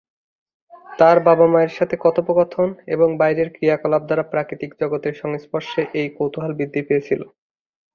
তাঁর 0.99 1.17
বাবা-মায়ের 1.27 1.73
সাথে 1.77 1.95
কথোপকথন 1.97 2.69
এবং 2.93 3.09
বাইরের 3.17 3.49
ক্রিয়াকলাপ 3.55 4.01
দ্বারা 4.05 4.23
প্রাকৃতিক 4.31 4.71
জগতের 4.81 5.13
সংস্পর্শে 5.21 5.81
এই 5.99 6.07
কৌতূহল 6.17 6.51
বৃদ্ধি 6.57 6.81
পেয়েছিল। 6.87 7.21